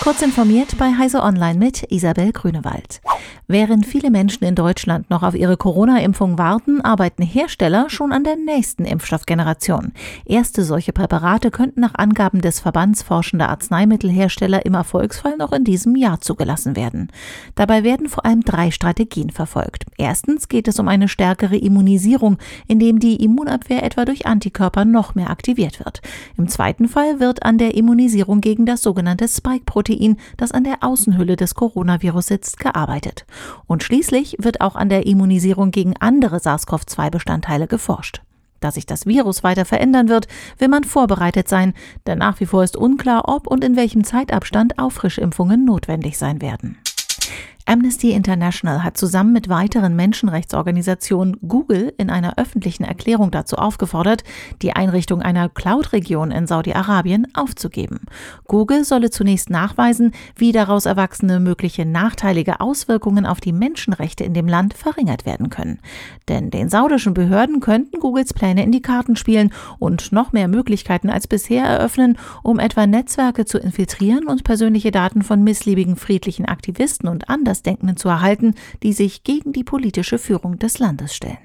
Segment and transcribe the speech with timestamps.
[0.00, 3.00] Kurz informiert bei Heise Online mit Isabel Grünewald.
[3.48, 8.36] Während viele Menschen in Deutschland noch auf ihre Corona-Impfung warten, arbeiten Hersteller schon an der
[8.36, 9.92] nächsten Impfstoffgeneration.
[10.24, 15.96] Erste solche Präparate könnten nach Angaben des Verbands forschender Arzneimittelhersteller im Erfolgsfall noch in diesem
[15.96, 17.10] Jahr zugelassen werden.
[17.54, 19.84] Dabei werden vor allem drei Strategien verfolgt.
[19.96, 25.30] Erstens geht es um eine stärkere Immunisierung, indem die Immunabwehr etwa durch Antikörper noch mehr
[25.30, 26.00] aktiviert wird.
[26.36, 30.82] Im zweiten Fall wird an der Immunisierung gegen das sogenannte Spike-Protein Protein, das an der
[30.82, 33.24] Außenhülle des Coronavirus sitzt, gearbeitet.
[33.66, 38.22] Und schließlich wird auch an der Immunisierung gegen andere SARS-CoV-2-Bestandteile geforscht.
[38.60, 40.26] Da sich das Virus weiter verändern wird,
[40.58, 41.74] will man vorbereitet sein,
[42.06, 46.78] denn nach wie vor ist unklar, ob und in welchem Zeitabstand Auffrischimpfungen notwendig sein werden.
[47.68, 54.22] Amnesty International hat zusammen mit weiteren Menschenrechtsorganisationen Google in einer öffentlichen Erklärung dazu aufgefordert,
[54.62, 58.02] die Einrichtung einer Cloud-Region in Saudi-Arabien aufzugeben.
[58.46, 64.46] Google solle zunächst nachweisen, wie daraus erwachsene mögliche nachteilige Auswirkungen auf die Menschenrechte in dem
[64.46, 65.80] Land verringert werden können.
[66.28, 71.10] Denn den saudischen Behörden könnten Googles Pläne in die Karten spielen und noch mehr Möglichkeiten
[71.10, 77.08] als bisher eröffnen, um etwa Netzwerke zu infiltrieren und persönliche Daten von missliebigen friedlichen Aktivisten
[77.08, 81.38] und anders Andersdenkenden zu erhalten, die sich gegen die politische Führung des Landes stellen.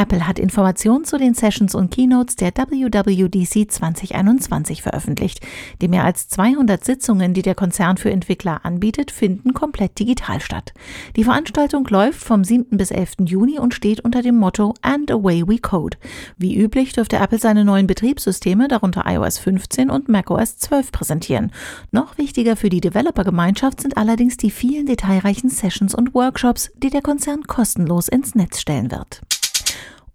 [0.00, 5.40] Apple hat Informationen zu den Sessions und Keynotes der WWDC 2021 veröffentlicht.
[5.82, 10.72] Die mehr als 200 Sitzungen, die der Konzern für Entwickler anbietet, finden komplett digital statt.
[11.16, 12.78] Die Veranstaltung läuft vom 7.
[12.78, 13.16] bis 11.
[13.26, 15.98] Juni und steht unter dem Motto And Away We Code.
[16.38, 21.52] Wie üblich dürfte Apple seine neuen Betriebssysteme, darunter iOS 15 und macOS 12, präsentieren.
[21.90, 27.02] Noch wichtiger für die Developer-Gemeinschaft sind allerdings die vielen detailreichen Sessions und Workshops, die der
[27.02, 29.20] Konzern kostenlos ins Netz stellen wird.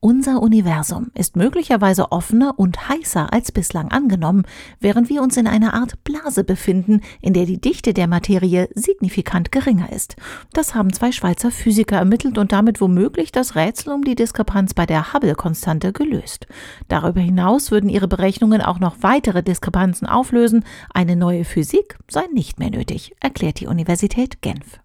[0.06, 4.44] Unser Universum ist möglicherweise offener und heißer als bislang angenommen,
[4.80, 9.52] während wir uns in einer Art Blase befinden, in der die Dichte der Materie signifikant
[9.52, 10.16] geringer ist.
[10.53, 14.85] Das haben zwei Schweizer Physiker ermittelt und damit womöglich das Rätsel um die Diskrepanz bei
[14.85, 16.46] der Hubble-Konstante gelöst.
[16.88, 20.66] Darüber hinaus würden ihre Berechnungen auch noch weitere Diskrepanzen auflösen.
[20.94, 24.84] Eine neue Physik sei nicht mehr nötig, erklärt die Universität Genf.